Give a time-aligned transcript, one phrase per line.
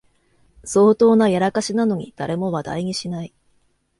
[0.63, 3.31] 相当なやらかしなのに誰も話題にしない